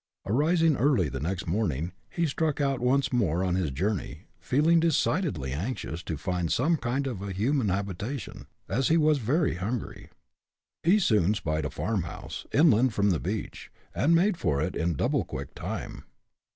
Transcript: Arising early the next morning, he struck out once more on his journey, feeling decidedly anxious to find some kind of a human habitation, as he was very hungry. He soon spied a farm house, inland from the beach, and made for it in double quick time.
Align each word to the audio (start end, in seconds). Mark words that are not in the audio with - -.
Arising 0.25 0.75
early 0.77 1.09
the 1.09 1.19
next 1.19 1.45
morning, 1.45 1.91
he 2.09 2.25
struck 2.25 2.59
out 2.59 2.79
once 2.79 3.13
more 3.13 3.43
on 3.43 3.53
his 3.53 3.69
journey, 3.69 4.21
feeling 4.39 4.79
decidedly 4.79 5.51
anxious 5.53 6.01
to 6.01 6.17
find 6.17 6.51
some 6.51 6.75
kind 6.75 7.05
of 7.05 7.21
a 7.21 7.31
human 7.31 7.69
habitation, 7.69 8.47
as 8.67 8.87
he 8.87 8.97
was 8.97 9.19
very 9.19 9.57
hungry. 9.57 10.09
He 10.81 10.97
soon 10.97 11.35
spied 11.35 11.65
a 11.65 11.69
farm 11.69 12.01
house, 12.01 12.47
inland 12.51 12.95
from 12.95 13.11
the 13.11 13.19
beach, 13.19 13.69
and 13.93 14.15
made 14.15 14.37
for 14.37 14.59
it 14.59 14.75
in 14.75 14.95
double 14.95 15.23
quick 15.23 15.53
time. 15.53 16.03